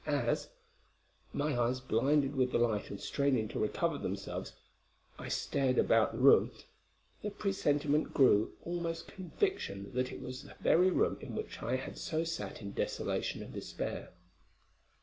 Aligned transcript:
As 0.07 0.49
my 1.31 1.55
eyes 1.55 1.79
blinded 1.79 2.33
with 2.35 2.51
the 2.51 2.57
light 2.57 2.89
and 2.89 2.99
straining 2.99 3.47
to 3.49 3.59
recover 3.59 3.99
themselves 3.99 4.53
I 5.19 5.27
stared 5.27 5.77
about 5.77 6.11
the 6.13 6.17
room, 6.17 6.49
the 7.21 7.29
presentiment 7.29 8.11
grew 8.11 8.53
almost 8.63 9.07
conviction 9.07 9.91
that 9.93 10.11
it 10.11 10.19
was 10.19 10.41
the 10.41 10.55
very 10.59 10.89
room 10.89 11.19
in 11.21 11.35
which 11.35 11.61
I 11.61 11.75
had 11.75 11.99
so 11.99 12.23
sat 12.23 12.63
in 12.63 12.73
desolation 12.73 13.43
and 13.43 13.53
despair. 13.53 14.09